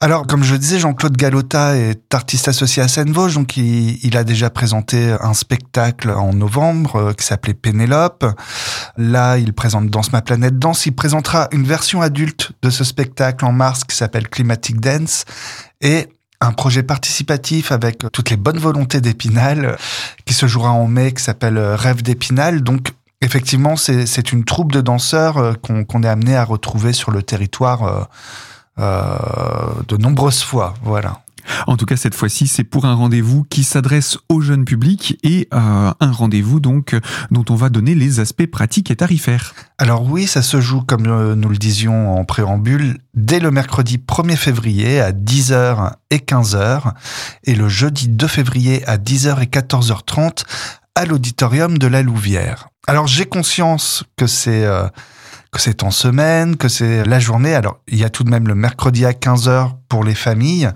Alors, 0.00 0.28
comme 0.28 0.44
je 0.44 0.54
disais, 0.54 0.78
Jean-Claude 0.78 1.16
Galota 1.16 1.76
est 1.76 2.14
artiste 2.14 2.46
associé 2.46 2.80
à 2.80 2.86
Seine-Vosges, 2.86 3.34
donc 3.34 3.56
il, 3.56 4.16
a 4.16 4.22
déjà 4.22 4.48
présenté 4.48 5.16
un 5.20 5.34
spectacle 5.34 6.10
en 6.10 6.32
novembre 6.32 6.96
euh, 6.96 7.12
qui 7.12 7.26
s'appelait 7.26 7.52
Pénélope. 7.52 8.24
Là, 8.96 9.38
il 9.38 9.52
présente 9.52 9.88
Danse 9.88 10.12
ma 10.12 10.22
planète 10.22 10.56
danse. 10.56 10.86
Il 10.86 10.92
présentera 10.92 11.48
une 11.50 11.64
version 11.64 12.00
adulte 12.00 12.52
de 12.62 12.70
ce 12.70 12.84
spectacle 12.84 13.44
en 13.44 13.50
mars 13.50 13.82
qui 13.82 13.96
s'appelle 13.96 14.28
Climatic 14.28 14.78
Dance 14.78 15.24
et 15.80 16.06
un 16.40 16.52
projet 16.52 16.84
participatif 16.84 17.72
avec 17.72 18.04
toutes 18.12 18.30
les 18.30 18.36
bonnes 18.36 18.58
volontés 18.58 19.00
d'Épinal 19.00 19.76
qui 20.24 20.34
se 20.34 20.46
jouera 20.46 20.70
en 20.70 20.86
mai 20.86 21.10
qui 21.10 21.24
s'appelle 21.24 21.58
Rêve 21.58 22.02
d'Épinal. 22.02 22.62
Donc, 22.62 22.92
effectivement, 23.20 23.74
c'est 23.74 24.32
une 24.32 24.44
troupe 24.44 24.70
de 24.70 24.80
danseurs 24.80 25.38
euh, 25.38 25.54
qu'on 25.54 25.84
qu 25.84 25.98
est 26.04 26.06
amené 26.06 26.36
à 26.36 26.44
retrouver 26.44 26.92
sur 26.92 27.10
le 27.10 27.24
territoire 27.24 27.82
euh, 27.82 28.04
de 28.78 29.96
nombreuses 29.96 30.42
fois. 30.42 30.74
Voilà. 30.82 31.22
En 31.66 31.76
tout 31.76 31.86
cas, 31.86 31.96
cette 31.96 32.14
fois-ci, 32.14 32.46
c'est 32.46 32.64
pour 32.64 32.84
un 32.84 32.94
rendez-vous 32.94 33.44
qui 33.44 33.64
s'adresse 33.64 34.18
au 34.28 34.40
jeune 34.40 34.64
public 34.64 35.18
et 35.22 35.48
euh, 35.54 35.92
un 35.98 36.12
rendez-vous 36.12 36.60
donc 36.60 36.96
dont 37.30 37.44
on 37.50 37.54
va 37.54 37.68
donner 37.68 37.94
les 37.94 38.20
aspects 38.20 38.46
pratiques 38.46 38.90
et 38.90 38.96
tarifaires. 38.96 39.54
Alors 39.78 40.04
oui, 40.04 40.26
ça 40.26 40.42
se 40.42 40.60
joue 40.60 40.82
comme 40.82 41.02
nous 41.34 41.48
le 41.48 41.56
disions 41.56 42.18
en 42.18 42.24
préambule 42.24 42.98
dès 43.14 43.40
le 43.40 43.50
mercredi 43.50 43.98
1er 43.98 44.36
février 44.36 45.00
à 45.00 45.12
10h 45.12 45.92
et 46.10 46.18
15h 46.18 46.92
et 47.44 47.54
le 47.54 47.68
jeudi 47.68 48.08
2 48.08 48.26
février 48.26 48.86
à 48.86 48.96
10h 48.96 49.42
et 49.42 49.46
14h30 49.46 50.44
à 50.94 51.04
l'auditorium 51.04 51.78
de 51.78 51.86
la 51.86 52.02
Louvière. 52.02 52.68
Alors 52.86 53.06
j'ai 53.06 53.26
conscience 53.26 54.04
que 54.16 54.26
c'est 54.26 54.64
euh, 54.64 54.88
que 55.50 55.60
c'est 55.60 55.82
en 55.82 55.90
semaine, 55.90 56.56
que 56.56 56.68
c'est 56.68 57.04
la 57.04 57.18
journée. 57.18 57.54
Alors, 57.54 57.78
il 57.88 57.98
y 57.98 58.04
a 58.04 58.10
tout 58.10 58.24
de 58.24 58.30
même 58.30 58.46
le 58.46 58.54
mercredi 58.54 59.06
à 59.06 59.12
15h 59.12 59.72
pour 59.88 60.04
les 60.04 60.14
familles. 60.14 60.70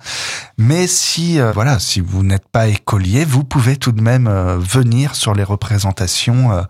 Mais 0.57 0.87
si, 0.87 1.41
euh, 1.41 1.53
voilà, 1.53 1.79
si 1.79 2.01
vous 2.01 2.23
n'êtes 2.23 2.49
pas 2.49 2.69
écolier, 2.69 3.25
vous 3.25 3.45
pouvez 3.45 3.77
tout 3.77 3.93
de 3.93 4.01
même 4.01 4.27
euh, 4.27 4.59
venir 4.59 5.15
sur 5.15 5.35
les 5.35 5.45
représentations 5.45 6.65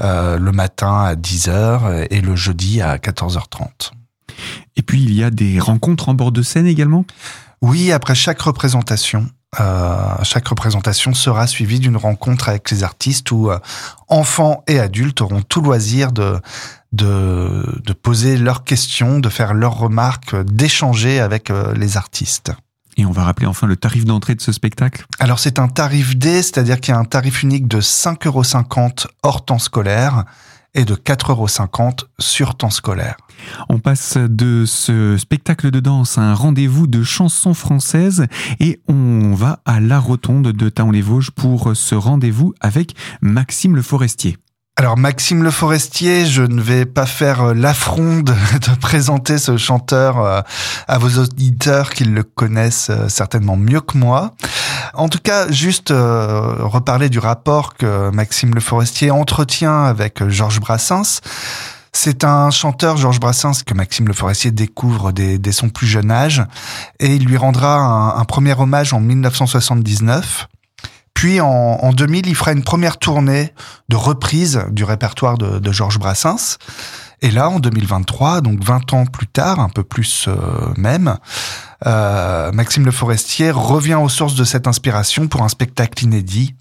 euh, 0.00 0.38
le 0.38 0.52
matin 0.52 1.04
à 1.04 1.14
10h 1.14 2.06
et 2.10 2.20
le 2.20 2.34
jeudi 2.34 2.82
à 2.82 2.96
14h30. 2.96 3.92
Et 4.76 4.82
puis, 4.82 5.02
il 5.02 5.14
y 5.14 5.22
a 5.22 5.30
des 5.30 5.60
rencontres 5.60 6.08
en 6.08 6.14
bord 6.14 6.32
de 6.32 6.42
scène 6.42 6.66
également? 6.66 7.04
Oui, 7.60 7.92
après 7.92 8.14
chaque 8.14 8.40
représentation. 8.40 9.28
Chaque 9.54 10.46
représentation 10.48 11.14
sera 11.14 11.46
suivie 11.46 11.80
d'une 11.80 11.96
rencontre 11.96 12.48
avec 12.48 12.70
les 12.70 12.84
artistes 12.84 13.30
où 13.30 13.50
enfants 14.06 14.62
et 14.66 14.78
adultes 14.78 15.20
auront 15.20 15.42
tout 15.42 15.62
loisir 15.62 16.12
de 16.12 16.40
de, 16.92 17.80
de 17.84 17.92
poser 17.92 18.36
leurs 18.36 18.64
questions, 18.64 19.18
de 19.18 19.28
faire 19.28 19.54
leurs 19.54 19.76
remarques, 19.76 20.34
d'échanger 20.36 21.20
avec 21.20 21.50
euh, 21.50 21.74
les 21.74 21.96
artistes. 21.96 22.52
Et 22.96 23.06
on 23.06 23.12
va 23.12 23.24
rappeler 23.24 23.46
enfin 23.46 23.66
le 23.66 23.76
tarif 23.76 24.04
d'entrée 24.04 24.34
de 24.34 24.40
ce 24.40 24.50
spectacle 24.50 25.06
Alors 25.20 25.38
c'est 25.38 25.60
un 25.60 25.68
tarif 25.68 26.16
D, 26.16 26.42
c'est-à-dire 26.42 26.80
qu'il 26.80 26.92
y 26.92 26.96
a 26.96 27.00
un 27.00 27.04
tarif 27.04 27.42
unique 27.42 27.68
de 27.68 27.80
5,50 27.80 28.26
euros 28.26 28.42
hors 29.22 29.44
temps 29.44 29.60
scolaire 29.60 30.24
et 30.74 30.84
de 30.84 30.94
4,50 30.94 31.30
euros 31.30 31.48
sur 32.18 32.54
temps 32.56 32.70
scolaire. 32.70 33.16
On 33.68 33.78
passe 33.78 34.16
de 34.16 34.64
ce 34.66 35.16
spectacle 35.16 35.70
de 35.70 35.80
danse 35.80 36.18
à 36.18 36.22
un 36.22 36.34
rendez-vous 36.34 36.86
de 36.86 37.02
chansons 37.02 37.54
françaises 37.54 38.26
et 38.60 38.80
on 38.88 39.34
va 39.34 39.60
à 39.64 39.80
la 39.80 39.98
rotonde 39.98 40.52
de 40.52 40.68
Taon-les-Vosges 40.68 41.30
pour 41.30 41.74
ce 41.74 41.94
rendez-vous 41.94 42.54
avec 42.60 42.94
Maxime 43.20 43.76
Le 43.76 43.82
Forestier. 43.82 44.36
Alors 44.78 44.96
Maxime 44.96 45.42
Le 45.42 45.50
Forestier, 45.50 46.24
je 46.24 46.44
ne 46.44 46.60
vais 46.60 46.86
pas 46.86 47.04
faire 47.04 47.42
euh, 47.42 47.52
l'affront 47.52 48.20
de, 48.20 48.32
présenter 48.80 49.36
ce 49.36 49.56
chanteur 49.56 50.24
euh, 50.24 50.40
à 50.86 50.98
vos 50.98 51.20
auditeurs 51.20 51.90
qui 51.90 52.04
le 52.04 52.22
connaissent 52.22 52.90
euh, 52.90 53.08
certainement 53.08 53.56
mieux 53.56 53.80
que 53.80 53.98
moi. 53.98 54.36
En 54.94 55.08
tout 55.08 55.18
cas, 55.22 55.50
juste 55.50 55.90
reparler 55.90 57.08
du 57.08 57.18
rapport 57.18 57.74
que 57.74 58.10
Maxime 58.10 58.54
Le 58.54 58.60
Forestier 58.60 59.10
entretient 59.10 59.84
avec 59.84 60.26
Georges 60.28 60.60
Brassens. 60.60 61.20
C'est 61.92 62.24
un 62.24 62.50
chanteur, 62.50 62.96
Georges 62.96 63.20
Brassens, 63.20 63.62
que 63.66 63.74
Maxime 63.74 64.06
Le 64.06 64.14
Forestier 64.14 64.50
découvre 64.50 65.12
dès, 65.12 65.52
son 65.52 65.68
plus 65.68 65.86
jeune 65.86 66.10
âge, 66.10 66.44
et 67.00 67.14
il 67.14 67.24
lui 67.24 67.36
rendra 67.36 67.76
un, 67.76 68.18
un 68.18 68.24
premier 68.24 68.54
hommage 68.58 68.92
en 68.92 69.00
1979. 69.00 70.48
Puis 71.18 71.40
en, 71.40 71.92
2000, 71.92 72.28
il 72.28 72.36
fera 72.36 72.52
une 72.52 72.62
première 72.62 72.96
tournée 72.96 73.52
de 73.88 73.96
reprise 73.96 74.62
du 74.70 74.84
répertoire 74.84 75.36
de, 75.36 75.72
Georges 75.72 75.98
Brassens. 75.98 76.58
Et 77.22 77.32
là, 77.32 77.50
en 77.50 77.58
2023, 77.58 78.40
donc 78.40 78.62
20 78.62 78.92
ans 78.92 79.04
plus 79.04 79.26
tard, 79.26 79.58
un 79.58 79.68
peu 79.68 79.82
plus 79.82 80.26
euh, 80.28 80.34
même, 80.76 81.16
euh, 81.86 82.52
Maxime 82.52 82.84
Le 82.84 82.90
Forestier 82.90 83.50
revient 83.50 83.94
aux 83.94 84.08
sources 84.08 84.34
de 84.34 84.44
cette 84.44 84.66
inspiration 84.66 85.28
pour 85.28 85.42
un 85.42 85.48
spectacle 85.48 86.04
inédit. 86.04 86.54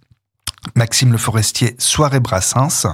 Maxime 0.76 1.14
Le 1.14 1.18
Forestier, 1.18 1.76
Soirée 1.78 2.20
Brassens, 2.20 2.88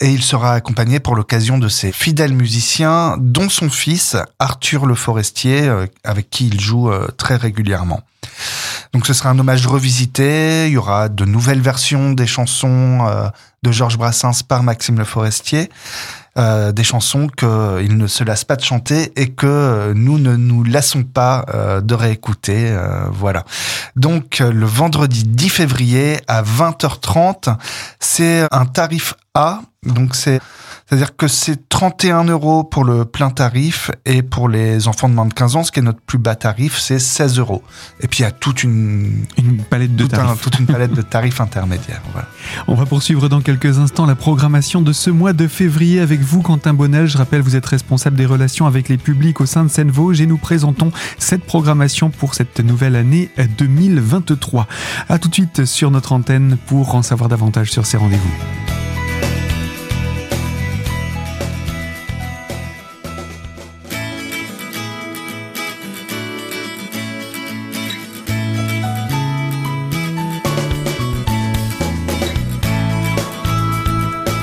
et 0.00 0.10
il 0.10 0.22
sera 0.22 0.54
accompagné 0.54 0.98
pour 0.98 1.14
l'occasion 1.14 1.58
de 1.58 1.68
ses 1.68 1.92
fidèles 1.92 2.32
musiciens, 2.32 3.16
dont 3.18 3.50
son 3.50 3.68
fils, 3.68 4.16
Arthur 4.38 4.86
Le 4.86 4.94
Forestier, 4.94 5.68
euh, 5.68 5.86
avec 6.04 6.30
qui 6.30 6.48
il 6.48 6.58
joue 6.58 6.90
très 7.18 7.36
régulièrement. 7.36 8.02
Donc 8.92 9.06
ce 9.06 9.12
sera 9.12 9.30
un 9.30 9.38
hommage 9.38 9.66
revisité, 9.66 10.68
il 10.68 10.72
y 10.72 10.76
aura 10.76 11.08
de 11.08 11.24
nouvelles 11.24 11.60
versions 11.60 12.12
des 12.12 12.26
chansons 12.26 13.06
euh, 13.06 13.28
de 13.62 13.72
Georges 13.72 13.98
Brassens 13.98 14.42
par 14.46 14.62
Maxime 14.62 14.98
Le 14.98 15.04
Forestier, 15.04 15.70
euh, 16.38 16.72
des 16.72 16.84
chansons 16.84 17.28
qu'il 17.28 17.96
ne 17.96 18.06
se 18.06 18.24
lasse 18.24 18.44
pas 18.44 18.56
de 18.56 18.62
chanter 18.62 19.12
et 19.16 19.30
que 19.30 19.92
nous 19.94 20.18
ne 20.18 20.36
nous 20.36 20.64
lassons 20.64 21.02
pas 21.02 21.44
euh, 21.54 21.80
de 21.80 21.94
réécouter. 21.94 22.76
voilà. 23.10 23.44
Donc 23.94 24.40
le 24.40 24.66
vendredi 24.66 25.24
10 25.24 25.48
février 25.48 26.18
à 26.28 26.42
20h30, 26.42 27.56
c'est 28.00 28.46
un 28.50 28.66
tarif 28.66 29.14
A, 29.34 29.60
donc 29.84 30.14
c'est 30.14 30.40
c'est-à-dire 30.88 31.16
que 31.16 31.26
c'est 31.26 31.68
31 31.68 32.24
euros 32.24 32.62
pour 32.62 32.84
le 32.84 33.04
plein 33.04 33.30
tarif 33.30 33.90
et 34.04 34.22
pour 34.22 34.48
les 34.48 34.86
enfants 34.86 35.08
de 35.08 35.14
moins 35.14 35.26
de 35.26 35.34
15 35.34 35.56
ans, 35.56 35.64
ce 35.64 35.72
qui 35.72 35.80
est 35.80 35.82
notre 35.82 36.00
plus 36.00 36.18
bas 36.18 36.36
tarif, 36.36 36.78
c'est 36.78 37.00
16 37.00 37.40
euros. 37.40 37.64
Et 38.00 38.06
puis 38.06 38.20
il 38.20 38.22
y 38.22 38.26
a 38.26 38.30
toute 38.30 38.62
une, 38.62 39.24
une 39.36 39.58
palette 39.64 39.96
de 39.96 40.06
tarifs. 40.06 40.40
toute 40.42 40.60
une 40.60 40.66
palette 40.66 40.92
de 40.92 41.02
tarifs 41.02 41.40
intermédiaires. 41.40 42.02
Voilà. 42.12 42.28
On 42.68 42.74
va 42.74 42.86
poursuivre 42.86 43.28
dans 43.28 43.40
quelques 43.40 43.80
instants 43.80 44.06
la 44.06 44.14
programmation 44.14 44.80
de 44.80 44.92
ce 44.92 45.10
mois 45.10 45.32
de 45.32 45.48
février 45.48 45.98
avec 45.98 46.20
vous, 46.20 46.40
Quentin 46.40 46.72
Bonnel. 46.72 47.06
Je 47.08 47.18
rappelle, 47.18 47.40
vous 47.40 47.56
êtes 47.56 47.66
responsable 47.66 48.16
des 48.16 48.26
relations 48.26 48.66
avec 48.66 48.88
les 48.88 48.96
publics 48.96 49.40
au 49.40 49.46
sein 49.46 49.64
de 49.64 49.68
Seine-Vosges 49.68 50.20
et 50.20 50.26
nous 50.26 50.38
présentons 50.38 50.92
cette 51.18 51.44
programmation 51.44 52.10
pour 52.10 52.34
cette 52.34 52.60
nouvelle 52.60 52.94
année 52.94 53.30
2023. 53.58 54.68
À 55.08 55.18
tout 55.18 55.28
de 55.28 55.34
suite 55.34 55.64
sur 55.64 55.90
notre 55.90 56.12
antenne 56.12 56.56
pour 56.66 56.94
en 56.94 57.02
savoir 57.02 57.28
davantage 57.28 57.72
sur 57.72 57.86
ces 57.86 57.96
rendez-vous. 57.96 58.85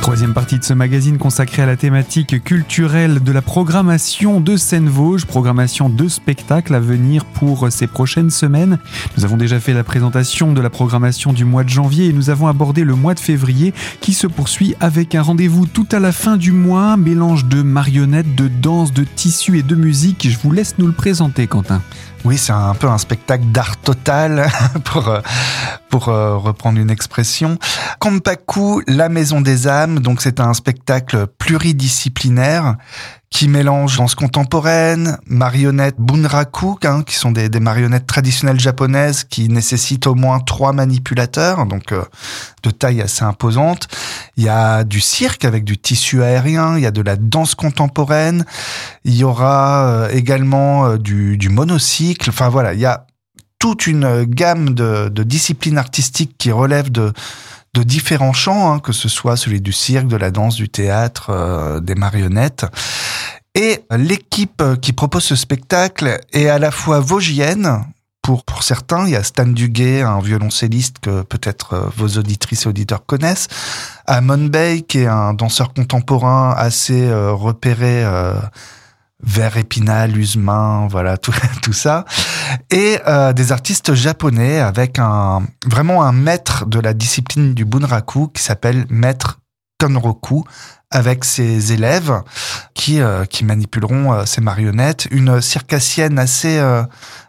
Troisième 0.03 0.33
partie 0.33 0.59
de 0.59 0.65
ce 0.65 0.73
magazine 0.73 1.17
consacré 1.17 1.61
à 1.61 1.65
la 1.65 1.77
thématique 1.77 2.43
culturelle 2.43 3.23
de 3.23 3.31
la 3.31 3.41
programmation 3.41 4.41
de 4.41 4.57
Seine-Vosges, 4.57 5.25
programmation 5.25 5.87
de 5.87 6.09
spectacles 6.09 6.75
à 6.75 6.81
venir 6.81 7.23
pour 7.23 7.71
ces 7.71 7.87
prochaines 7.87 8.29
semaines. 8.29 8.79
Nous 9.15 9.23
avons 9.23 9.37
déjà 9.37 9.61
fait 9.61 9.73
la 9.73 9.85
présentation 9.85 10.51
de 10.51 10.59
la 10.59 10.69
programmation 10.69 11.31
du 11.31 11.45
mois 11.45 11.63
de 11.63 11.69
janvier 11.69 12.07
et 12.07 12.13
nous 12.13 12.29
avons 12.29 12.47
abordé 12.47 12.83
le 12.83 12.95
mois 12.95 13.13
de 13.13 13.21
février 13.21 13.73
qui 14.01 14.11
se 14.11 14.27
poursuit 14.27 14.75
avec 14.81 15.15
un 15.15 15.21
rendez-vous 15.21 15.67
tout 15.67 15.87
à 15.93 15.99
la 15.99 16.11
fin 16.11 16.35
du 16.35 16.51
mois, 16.51 16.97
mélange 16.97 17.45
de 17.45 17.61
marionnettes, 17.61 18.35
de 18.35 18.49
danse, 18.49 18.91
de 18.91 19.05
tissus 19.05 19.59
et 19.59 19.63
de 19.63 19.75
musique. 19.75 20.27
Je 20.29 20.37
vous 20.37 20.51
laisse 20.51 20.75
nous 20.79 20.87
le 20.87 20.91
présenter, 20.91 21.47
Quentin. 21.47 21.81
Oui, 22.25 22.37
c'est 22.37 22.53
un 22.53 22.73
peu 22.73 22.87
un 22.87 22.97
spectacle 22.97 23.45
d'art 23.45 23.75
total, 23.77 24.49
pour, 24.85 25.09
euh, 25.09 25.19
euh, 26.07 26.37
reprendre 26.37 26.79
une 26.79 26.89
expression. 26.89 27.57
Kompaku, 27.99 28.81
la 28.87 29.09
maison 29.09 29.41
des 29.41 29.67
âmes, 29.67 29.99
donc 29.99 30.21
c'est 30.21 30.39
un 30.39 30.53
spectacle 30.53 31.27
pluridisciplinaire 31.27 32.77
qui 33.33 33.47
mélange 33.47 33.97
danse 33.97 34.13
contemporaine, 34.13 35.17
marionnettes 35.25 35.95
bunraku, 35.97 36.77
hein, 36.83 37.01
qui 37.01 37.15
sont 37.15 37.31
des, 37.31 37.49
marionnettes 37.59 38.05
traditionnelles 38.05 38.59
japonaises 38.59 39.23
qui 39.23 39.49
nécessitent 39.49 40.05
au 40.05 40.13
moins 40.13 40.39
trois 40.39 40.71
manipulateurs, 40.71 41.65
donc 41.65 41.93
euh, 41.93 42.03
de 42.61 42.69
taille 42.69 43.01
assez 43.01 43.23
imposante. 43.23 43.87
Il 44.37 44.43
y 44.43 44.49
a 44.49 44.83
du 44.83 45.01
cirque 45.01 45.45
avec 45.45 45.63
du 45.63 45.79
tissu 45.79 46.21
aérien, 46.21 46.77
il 46.77 46.83
y 46.83 46.85
a 46.85 46.91
de 46.91 47.01
la 47.01 47.15
danse 47.15 47.55
contemporaine, 47.55 48.45
il 49.03 49.15
y 49.15 49.23
aura 49.23 49.87
euh, 49.87 50.09
également 50.09 50.85
euh, 50.85 50.97
du, 50.97 51.35
du 51.35 51.49
monocycle. 51.49 52.29
Enfin 52.29 52.49
voilà, 52.49 52.75
il 52.75 52.79
y 52.79 52.85
a 52.85 53.07
toute 53.57 53.87
une 53.87 54.25
gamme 54.25 54.75
de, 54.75 55.09
de 55.09 55.23
disciplines 55.23 55.79
artistiques 55.79 56.35
qui 56.37 56.51
relèvent 56.51 56.91
de 56.91 57.11
de 57.73 57.83
différents 57.83 58.33
champs, 58.33 58.71
hein, 58.71 58.79
que 58.79 58.93
ce 58.93 59.09
soit 59.09 59.35
celui 59.35 59.61
du 59.61 59.73
cirque, 59.73 60.07
de 60.07 60.17
la 60.17 60.31
danse, 60.31 60.55
du 60.55 60.69
théâtre, 60.69 61.29
euh, 61.29 61.79
des 61.79 61.95
marionnettes. 61.95 62.65
Et 63.55 63.85
l'équipe 63.91 64.63
qui 64.81 64.93
propose 64.93 65.23
ce 65.23 65.35
spectacle 65.35 66.19
est 66.33 66.49
à 66.49 66.59
la 66.59 66.71
fois 66.71 66.99
vosgienne, 66.99 67.83
pour, 68.23 68.45
pour 68.45 68.63
certains, 68.63 69.05
il 69.05 69.11
y 69.11 69.15
a 69.17 69.23
Stan 69.23 69.45
Duguay, 69.45 70.01
un 70.01 70.19
violoncelliste 70.19 70.99
que 70.99 71.23
peut-être 71.23 71.73
euh, 71.73 71.89
vos 71.97 72.07
auditrices 72.17 72.65
et 72.65 72.69
auditeurs 72.69 73.05
connaissent, 73.05 73.49
Amon 74.07 74.45
Bey, 74.45 74.83
qui 74.83 74.99
est 74.99 75.07
un 75.07 75.33
danseur 75.33 75.73
contemporain 75.73 76.55
assez 76.57 77.03
euh, 77.03 77.33
repéré 77.33 78.05
vers 79.23 79.57
Épinal, 79.57 80.17
Usmin, 80.17 80.87
voilà 80.89 81.17
tout, 81.23 81.33
tout 81.61 81.73
ça, 81.73 82.05
et 82.69 82.99
euh, 83.07 83.33
des 83.33 83.51
artistes 83.51 83.93
japonais 83.93 84.59
avec 84.59 84.99
un 84.99 85.43
vraiment 85.65 86.03
un 86.03 86.11
maître 86.11 86.65
de 86.65 86.79
la 86.79 86.93
discipline 86.93 87.53
du 87.53 87.65
bunraku 87.65 88.27
qui 88.27 88.43
s'appelle 88.43 88.85
maître 88.89 89.39
Konroku 89.79 90.45
avec 90.91 91.25
ses 91.25 91.73
élèves 91.73 92.21
qui 92.73 93.01
euh, 93.01 93.25
qui 93.25 93.43
manipuleront 93.43 94.13
euh, 94.13 94.25
ces 94.25 94.41
marionnettes, 94.41 95.07
une 95.11 95.41
circassienne 95.41 96.19
assez 96.19 96.61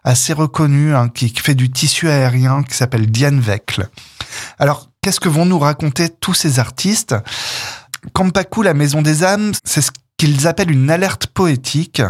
assez 0.05 0.33
reconnue 0.33 0.95
hein, 0.95 1.09
qui, 1.09 1.33
fait 1.35 1.55
du 1.55 1.71
tissu 1.71 2.09
aérien 2.09 2.63
qui 2.63 2.75
s'appelle 2.75 3.11
Diane 3.11 3.41
Weckl. 3.41 3.89
Alors 4.59 4.89
qu'est-ce 5.01 5.21
que 5.21 5.29
vont 5.29 5.47
nous 5.47 5.59
raconter 5.59 6.09
tous 6.09 6.35
ces 6.35 6.59
artistes? 6.59 7.15
Kampaku, 8.13 8.63
la 8.63 8.75
maison 8.75 9.01
des 9.01 9.25
âmes, 9.25 9.53
c'est 9.65 9.81
ce 9.81 9.91
qu'ils 10.25 10.49
appellent 10.49 10.71
une 10.71 10.91
alerte 10.91 11.27
poétique 11.27 12.03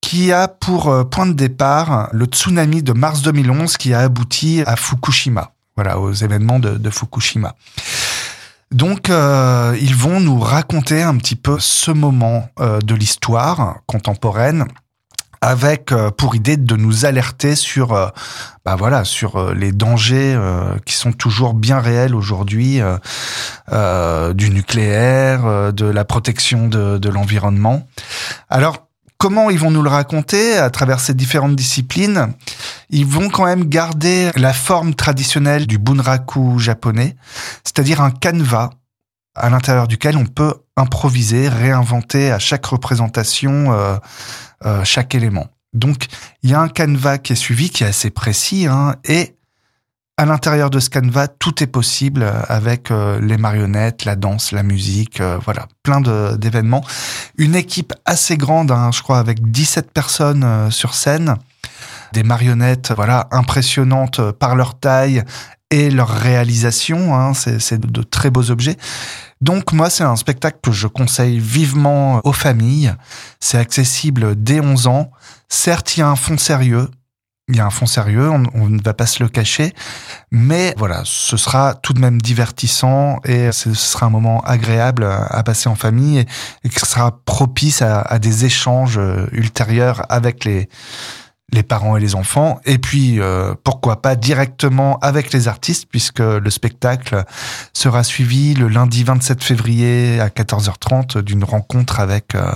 qui 0.00 0.32
a 0.32 0.46
pour 0.46 0.88
euh, 0.88 1.02
point 1.02 1.26
de 1.26 1.32
départ 1.32 2.08
le 2.12 2.26
tsunami 2.26 2.82
de 2.82 2.92
mars 2.92 3.22
2011 3.22 3.76
qui 3.76 3.92
a 3.92 4.00
abouti 4.00 4.62
à 4.66 4.76
Fukushima, 4.76 5.52
voilà, 5.74 5.98
aux 5.98 6.12
événements 6.12 6.60
de, 6.60 6.90
Fukushima. 6.90 7.56
Donc, 8.70 9.10
euh, 9.10 9.76
ils 9.80 9.96
vont 9.96 10.20
nous 10.20 10.38
raconter 10.38 11.02
un 11.02 11.16
petit 11.16 11.34
peu 11.34 11.58
ce 11.58 11.90
moment 11.90 12.48
euh, 12.60 12.78
de 12.80 12.94
l'histoire 12.94 13.78
contemporaine 13.86 14.66
avec 15.44 15.92
euh, 15.92 16.10
pour 16.10 16.34
idée 16.34 16.56
de 16.56 16.74
nous 16.74 17.04
alerter 17.04 17.54
sur 17.54 17.92
euh, 17.92 18.08
bah 18.64 18.76
voilà 18.76 19.04
sur 19.04 19.36
euh, 19.36 19.52
les 19.52 19.72
dangers 19.72 20.38
qui 20.86 20.94
sont 20.94 21.12
toujours 21.12 21.52
bien 21.52 21.80
réels 21.80 22.14
aujourd'hui 22.14 22.80
du 23.70 24.50
nucléaire 24.50 25.72
de 25.72 25.84
la 25.84 26.04
protection 26.04 26.68
de, 26.68 26.98
de 26.98 27.08
l'environnement. 27.08 27.86
Alors 28.48 28.88
comment 29.18 29.50
ils 29.50 29.58
vont 29.58 29.70
nous 29.70 29.82
le 29.82 29.90
raconter 29.90 30.56
à 30.56 30.70
travers 30.70 31.00
ces 31.00 31.14
différentes 31.14 31.56
disciplines? 31.56 32.32
Ils 32.90 33.06
vont 33.06 33.28
quand 33.28 33.44
même 33.44 33.64
garder 33.64 34.30
la 34.36 34.52
forme 34.52 34.94
traditionnelle 34.94 35.66
du 35.66 35.78
bunraku 35.78 36.58
japonais, 36.58 37.16
c'est-à-dire 37.64 38.00
un 38.00 38.10
canevas 38.10 38.70
à 39.34 39.50
l'intérieur 39.50 39.88
duquel 39.88 40.16
on 40.16 40.26
peut 40.26 40.54
improviser, 40.76 41.48
réinventer 41.48 42.30
à 42.30 42.38
chaque 42.38 42.66
représentation 42.66 43.72
euh, 43.72 43.96
euh, 44.64 44.84
chaque 44.84 45.14
élément. 45.14 45.48
Donc 45.72 46.06
il 46.42 46.50
y 46.50 46.54
a 46.54 46.60
un 46.60 46.68
canevas 46.68 47.18
qui 47.18 47.32
est 47.32 47.36
suivi, 47.36 47.70
qui 47.70 47.84
est 47.84 47.88
assez 47.88 48.10
précis, 48.10 48.66
hein, 48.66 48.96
et 49.04 49.36
à 50.16 50.26
l'intérieur 50.26 50.70
de 50.70 50.78
ce 50.78 50.90
canevas, 50.90 51.26
tout 51.26 51.64
est 51.64 51.66
possible 51.66 52.24
avec 52.48 52.92
euh, 52.92 53.20
les 53.20 53.36
marionnettes, 53.36 54.04
la 54.04 54.14
danse, 54.14 54.52
la 54.52 54.62
musique, 54.62 55.20
voilà, 55.44 55.66
plein 55.82 56.00
d'événements. 56.36 56.84
Une 57.36 57.56
équipe 57.56 57.92
assez 58.04 58.36
grande, 58.36 58.70
hein, 58.70 58.90
je 58.92 59.02
crois, 59.02 59.18
avec 59.18 59.50
17 59.50 59.90
personnes 59.90 60.70
sur 60.70 60.94
scène, 60.94 61.36
des 62.14 62.22
marionnettes, 62.22 62.92
voilà, 62.96 63.28
impressionnantes 63.30 64.30
par 64.32 64.56
leur 64.56 64.78
taille 64.78 65.22
et 65.70 65.90
leur 65.90 66.08
réalisation. 66.08 67.14
Hein, 67.14 67.34
c'est 67.34 67.78
de 67.78 68.02
très 68.02 68.30
beaux 68.30 68.50
objets. 68.50 68.76
Donc 69.40 69.72
moi, 69.72 69.90
c'est 69.90 70.04
un 70.04 70.16
spectacle 70.16 70.58
que 70.62 70.72
je 70.72 70.86
conseille 70.86 71.38
vivement 71.38 72.20
aux 72.24 72.32
familles. 72.32 72.94
C'est 73.40 73.58
accessible 73.58 74.42
dès 74.42 74.60
11 74.60 74.86
ans. 74.86 75.10
Certes, 75.48 75.96
il 75.96 76.00
y 76.00 76.02
a 76.02 76.08
un 76.08 76.16
fond 76.16 76.38
sérieux, 76.38 76.88
il 77.48 77.56
y 77.56 77.60
a 77.60 77.66
un 77.66 77.70
fond 77.70 77.84
sérieux, 77.84 78.30
on, 78.30 78.68
ne 78.68 78.82
va 78.82 78.94
pas 78.94 79.04
se 79.04 79.22
le 79.22 79.28
cacher, 79.28 79.74
mais 80.30 80.74
voilà, 80.78 81.02
ce 81.04 81.36
sera 81.36 81.74
tout 81.74 81.92
de 81.92 82.00
même 82.00 82.22
divertissant 82.22 83.18
et 83.24 83.52
ce 83.52 83.74
sera 83.74 84.06
un 84.06 84.10
moment 84.10 84.40
agréable 84.44 85.04
à, 85.04 85.42
passer 85.42 85.68
en 85.68 85.74
famille 85.74 86.20
et, 86.20 86.26
et 86.64 86.68
qui 86.70 86.80
sera 86.80 87.20
propice 87.26 87.82
à, 87.82 88.18
des 88.18 88.46
échanges 88.46 88.96
euh, 88.96 89.26
ultérieurs 89.32 90.06
avec 90.08 90.46
les 90.46 90.70
les 91.54 91.62
parents 91.62 91.96
et 91.96 92.00
les 92.00 92.14
enfants, 92.14 92.60
et 92.64 92.78
puis 92.78 93.20
euh, 93.20 93.54
pourquoi 93.62 94.02
pas 94.02 94.16
directement 94.16 94.98
avec 94.98 95.32
les 95.32 95.48
artistes, 95.48 95.86
puisque 95.88 96.18
le 96.18 96.50
spectacle 96.50 97.24
sera 97.72 98.02
suivi 98.02 98.54
le 98.54 98.68
lundi 98.68 99.04
27 99.04 99.42
février 99.42 100.20
à 100.20 100.28
14h30 100.28 101.20
d'une 101.22 101.44
rencontre 101.44 102.00
avec 102.00 102.34
euh, 102.34 102.52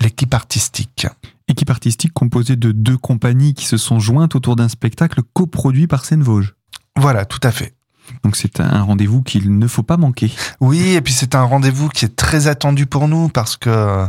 l'équipe 0.00 0.34
artistique. 0.34 1.06
Équipe 1.48 1.70
artistique 1.70 2.12
composée 2.12 2.56
de 2.56 2.72
deux 2.72 2.98
compagnies 2.98 3.54
qui 3.54 3.66
se 3.66 3.76
sont 3.76 4.00
jointes 4.00 4.34
autour 4.34 4.56
d'un 4.56 4.68
spectacle 4.68 5.20
coproduit 5.32 5.86
par 5.86 6.04
Seine 6.04 6.22
Vosges. 6.22 6.54
Voilà, 6.96 7.24
tout 7.24 7.40
à 7.44 7.52
fait. 7.52 7.75
Donc 8.22 8.36
c'est 8.36 8.60
un 8.60 8.82
rendez-vous 8.82 9.22
qu'il 9.22 9.58
ne 9.58 9.66
faut 9.66 9.82
pas 9.82 9.96
manquer. 9.96 10.30
Oui, 10.60 10.94
et 10.94 11.00
puis 11.00 11.12
c'est 11.12 11.34
un 11.34 11.42
rendez-vous 11.42 11.88
qui 11.88 12.04
est 12.04 12.16
très 12.16 12.46
attendu 12.46 12.86
pour 12.86 13.08
nous 13.08 13.28
parce 13.28 13.56
que 13.56 14.06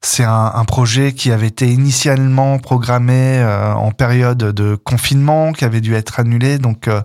c'est 0.00 0.24
un, 0.24 0.64
projet 0.64 1.12
qui 1.12 1.32
avait 1.32 1.48
été 1.48 1.70
initialement 1.72 2.58
programmé 2.58 3.38
euh, 3.38 3.72
en 3.74 3.90
période 3.90 4.38
de 4.38 4.76
confinement, 4.76 5.52
qui 5.52 5.64
avait 5.64 5.80
dû 5.80 5.94
être 5.94 6.20
annulé. 6.20 6.58
Donc 6.58 6.86
euh, 6.86 7.02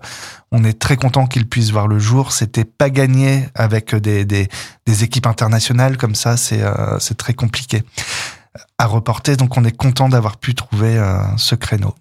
on 0.52 0.64
est 0.64 0.78
très 0.78 0.96
content 0.96 1.26
qu'il 1.26 1.48
puisse 1.48 1.70
voir 1.70 1.88
le 1.88 1.98
jour. 1.98 2.32
C'était 2.32 2.64
pas 2.64 2.90
gagné 2.90 3.48
avec 3.54 3.94
des, 3.94 4.48
équipes 4.86 5.26
internationales 5.26 5.96
comme 5.96 6.14
ça. 6.14 6.36
Euh, 6.52 6.96
c'est 7.00 7.16
très 7.16 7.34
compliqué 7.34 7.82
à 8.78 8.86
reporter. 8.86 9.36
Donc 9.36 9.56
on 9.56 9.64
est 9.64 9.76
content 9.76 10.08
d'avoir 10.08 10.36
pu 10.36 10.54
trouver 10.54 10.96
ce 11.36 11.54
créneau. 11.54 11.94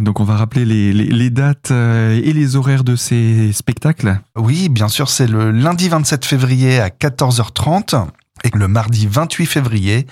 Donc 0.00 0.20
on 0.20 0.24
va 0.24 0.36
rappeler 0.36 0.64
les, 0.64 1.30
dates 1.30 1.70
euh, 1.70 2.18
et 2.22 2.32
les 2.32 2.56
horaires 2.56 2.84
de 2.84 2.96
ces 2.96 3.52
spectacles. 3.52 4.18
Oui, 4.36 4.68
bien 4.68 4.88
sûr, 4.88 5.08
c'est 5.08 5.26
le 5.26 5.50
lundi 5.50 5.88
27 5.88 6.24
février 6.24 6.80
à 6.80 6.88
14h30 6.88 8.06
et 8.44 8.50
le 8.54 8.68
mardi 8.68 9.06
28 9.06 9.46
février 9.46 10.06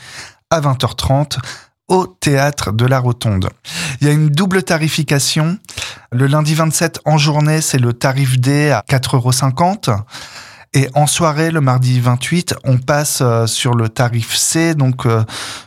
à 0.51 0.61
20h30 0.61 1.39
au 1.89 2.07
théâtre 2.07 2.73
de 2.73 2.85
la 2.85 3.01
Rotonde. 3.01 3.49
Il 4.01 4.07
y 4.07 4.11
a 4.11 4.13
une 4.13 4.29
double 4.29 4.63
tarification. 4.63 5.59
Le 6.13 6.27
lundi 6.27 6.55
27 6.55 7.01
en 7.05 7.19
journée, 7.19 7.61
c'est 7.61 7.79
le 7.79 7.93
tarif 7.93 8.39
D 8.39 8.71
à 8.71 8.85
4,50 8.89 9.91
euros. 9.91 10.03
Et 10.73 10.89
en 10.95 11.09
soirée, 11.09 11.51
le 11.51 11.61
mardi 11.61 11.99
28, 11.99 12.55
on 12.63 12.79
passe 12.79 13.23
euh, 13.23 13.49
sur 13.49 13.75
le 13.75 13.89
tarif 13.89 14.37
C, 14.37 14.77
donc 14.77 15.05
euh, 15.05 15.25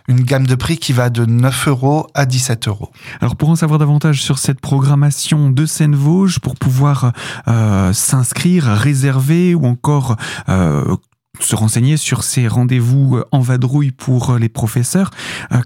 une 0.07 0.21
gamme 0.21 0.47
de 0.47 0.55
prix 0.55 0.77
qui 0.77 0.93
va 0.93 1.09
de 1.09 1.25
9 1.25 1.67
euros 1.67 2.07
à 2.13 2.25
17 2.25 2.69
euros. 2.69 2.89
Alors 3.19 3.35
pour 3.35 3.49
en 3.49 3.57
savoir 3.57 3.79
davantage 3.79 4.23
sur 4.23 4.39
cette 4.39 4.61
programmation 4.61 5.49
de 5.49 5.65
Seine-Vosges, 5.65 6.39
pour 6.39 6.55
pouvoir 6.55 7.11
euh, 7.49 7.91
s'inscrire, 7.91 8.63
réserver 8.63 9.53
ou 9.55 9.65
encore 9.65 10.15
se 10.47 11.55
renseigner 11.55 11.97
sur 11.97 12.23
ces 12.23 12.47
rendez-vous 12.47 13.21
en 13.31 13.41
vadrouille 13.41 13.91
pour 13.91 14.37
les 14.37 14.49
professeurs, 14.49 15.11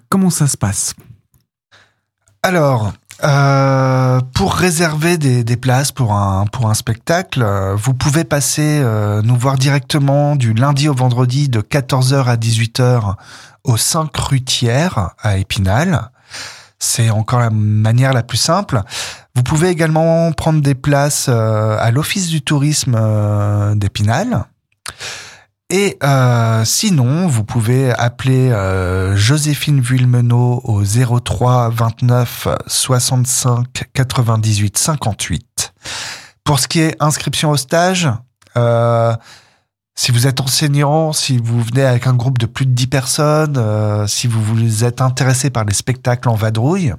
comment 0.09 0.31
ça 0.31 0.47
se 0.47 0.57
passe? 0.57 0.95
Alors, 2.41 2.93
euh, 3.23 4.21
pour 4.35 4.53
réserver 4.53 5.17
des, 5.17 5.43
des, 5.43 5.57
places 5.57 5.91
pour 5.91 6.13
un, 6.13 6.45
pour 6.45 6.69
un 6.69 6.75
spectacle, 6.75 7.41
euh, 7.41 7.75
vous 7.75 7.93
pouvez 7.93 8.23
passer 8.23 8.79
euh, 8.83 9.21
nous 9.23 9.35
voir 9.35 9.57
directement 9.57 10.35
du 10.35 10.53
lundi 10.53 10.87
au 10.87 10.93
vendredi 10.93 11.49
de 11.49 11.61
14h 11.61 12.25
à 12.25 12.35
18h 12.35 13.15
au 13.63 13.75
5 13.75 14.15
rue 14.17 14.43
à 15.23 15.37
Épinal. 15.37 16.11
C'est 16.79 17.09
encore 17.09 17.39
la 17.39 17.49
manière 17.49 18.13
la 18.13 18.21
plus 18.21 18.37
simple. 18.37 18.81
Vous 19.35 19.41
pouvez 19.41 19.69
également 19.69 20.31
prendre 20.31 20.61
des 20.61 20.75
places 20.75 21.27
à 21.27 21.89
l'Office 21.89 22.27
du 22.27 22.43
tourisme 22.43 22.95
d'Épinal. 23.75 24.45
Et 25.69 25.97
euh, 26.01 26.63
sinon, 26.63 27.27
vous 27.27 27.43
pouvez 27.43 27.91
appeler 27.91 28.51
euh, 28.51 29.17
Joséphine 29.17 29.81
Vuillemenot 29.81 30.61
au 30.63 30.83
03 30.83 31.69
29 31.69 32.47
65 32.67 33.83
98 33.93 34.77
58. 34.77 35.73
Pour 36.45 36.59
ce 36.59 36.69
qui 36.69 36.79
est 36.79 36.95
inscription 37.01 37.49
au 37.49 37.57
stage, 37.57 38.09
euh, 38.55 39.13
si 39.95 40.13
vous 40.13 40.25
êtes 40.25 40.39
enseignant, 40.39 41.11
si 41.11 41.37
vous 41.37 41.61
venez 41.61 41.83
avec 41.83 42.07
un 42.07 42.13
groupe 42.13 42.37
de 42.37 42.45
plus 42.45 42.65
de 42.65 42.71
10 42.71 42.87
personnes, 42.87 43.57
euh, 43.57 44.07
si 44.07 44.27
vous 44.27 44.41
vous 44.41 44.85
êtes 44.85 45.01
intéressé 45.01 45.49
par 45.49 45.65
les 45.65 45.73
spectacles 45.73 46.29
en 46.29 46.35
vadrouille, 46.35 46.93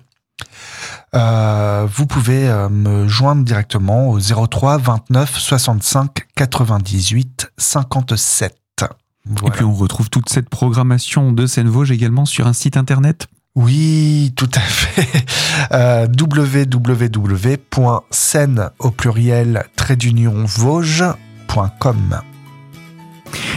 euh, 1.15 1.87
vous 1.91 2.07
pouvez 2.07 2.49
euh, 2.49 2.69
me 2.69 3.09
joindre 3.09 3.45
directement 3.45 4.09
au 4.11 4.19
03 4.21 4.79
29 4.79 5.39
65 5.39 6.27
98 6.35 7.51
57. 7.57 8.55
Et 9.47 9.51
puis 9.51 9.65
on 9.65 9.75
retrouve 9.75 10.09
toute 10.11 10.29
cette 10.29 10.49
programmation 10.49 11.33
de 11.33 11.47
Seine 11.47 11.69
Vosges 11.69 11.91
également 11.91 12.25
sur 12.25 12.47
un 12.47 12.53
site 12.53 12.77
internet? 12.77 13.27
Oui, 13.55 14.33
tout 14.37 14.51
à 14.55 14.61
fait. 14.61 15.07
Euh, 15.73 16.07
www.scène 16.07 17.11
au 18.79 18.91
pluriel 18.91 19.65
trait 19.77 19.97
d'union 19.97 20.45
vosges.com. 20.47 22.21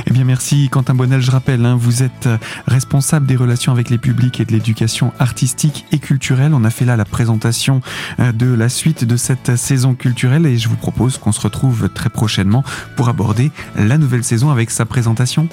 Eh 0.05 0.11
bien 0.11 0.23
merci 0.23 0.69
Quentin 0.69 0.93
Bonnel, 0.93 1.21
je 1.21 1.31
rappelle, 1.31 1.65
hein, 1.65 1.77
vous 1.79 2.03
êtes 2.03 2.27
euh, 2.27 2.37
responsable 2.67 3.25
des 3.25 3.35
relations 3.35 3.71
avec 3.71 3.89
les 3.89 3.97
publics 3.97 4.39
et 4.39 4.45
de 4.45 4.51
l'éducation 4.51 5.13
artistique 5.19 5.85
et 5.91 5.99
culturelle. 5.99 6.53
On 6.53 6.63
a 6.63 6.69
fait 6.69 6.85
là 6.85 6.95
la 6.95 7.05
présentation 7.05 7.81
euh, 8.19 8.31
de 8.31 8.51
la 8.53 8.69
suite 8.69 9.05
de 9.05 9.17
cette 9.17 9.55
saison 9.55 9.93
culturelle 9.93 10.45
et 10.45 10.57
je 10.57 10.69
vous 10.69 10.75
propose 10.75 11.17
qu'on 11.17 11.31
se 11.31 11.41
retrouve 11.41 11.89
très 11.89 12.09
prochainement 12.09 12.63
pour 12.95 13.09
aborder 13.09 13.51
la 13.75 13.97
nouvelle 13.97 14.23
saison 14.23 14.49
avec 14.49 14.71
sa 14.71 14.85
présentation. 14.85 15.47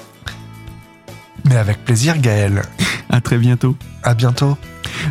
Mais 1.49 1.57
avec 1.57 1.83
plaisir 1.83 2.17
Gaël. 2.19 2.61
À 3.11 3.21
très 3.21 3.39
bientôt. 3.39 3.75
À 4.03 4.13
bientôt. 4.13 4.55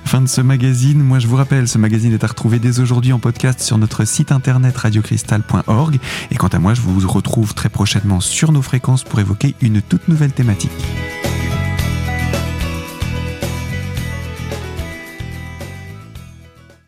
Fin 0.04 0.20
de 0.20 0.28
ce 0.28 0.40
magazine. 0.40 1.02
Moi, 1.02 1.18
je 1.18 1.26
vous 1.26 1.34
rappelle, 1.34 1.66
ce 1.66 1.78
magazine 1.78 2.12
est 2.12 2.22
à 2.22 2.28
retrouver 2.28 2.60
dès 2.60 2.78
aujourd'hui 2.78 3.12
en 3.12 3.18
podcast 3.18 3.60
sur 3.60 3.76
notre 3.76 4.04
site 4.04 4.30
internet 4.30 4.76
radiocristal.org. 4.76 5.98
Et 6.30 6.36
quant 6.36 6.46
à 6.46 6.60
moi, 6.60 6.74
je 6.74 6.80
vous 6.80 7.08
retrouve 7.08 7.54
très 7.54 7.68
prochainement 7.68 8.20
sur 8.20 8.52
nos 8.52 8.62
fréquences 8.62 9.02
pour 9.02 9.18
évoquer 9.18 9.56
une 9.60 9.82
toute 9.82 10.06
nouvelle 10.06 10.30
thématique. 10.30 10.70